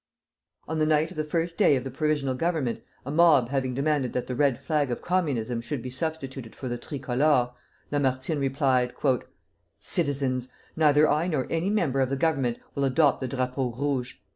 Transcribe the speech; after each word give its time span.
On 0.67 0.79
the 0.79 0.87
night 0.87 1.11
of 1.11 1.15
the 1.17 1.23
first 1.23 1.57
day 1.57 1.75
of 1.75 1.83
the 1.83 1.91
Provisional 1.91 2.33
Government, 2.33 2.81
a 3.05 3.11
mob 3.11 3.49
having 3.49 3.75
demanded 3.75 4.13
that 4.13 4.25
the 4.25 4.33
red 4.33 4.57
flag 4.57 4.89
of 4.89 4.99
Communism 4.99 5.61
should 5.61 5.83
be 5.83 5.91
substituted 5.91 6.55
for 6.55 6.67
the 6.67 6.75
tricolor, 6.79 7.51
Lamartine 7.91 8.39
replied, 8.39 8.93
"Citizens! 9.79 10.49
neither 10.75 11.07
I 11.07 11.27
nor 11.27 11.45
any 11.51 11.69
member 11.69 12.01
of 12.01 12.09
the 12.09 12.15
Government 12.17 12.57
will 12.73 12.83
adopt 12.85 13.21
the 13.21 13.27
Drapeau 13.27 13.73
Rouge. 13.77 14.15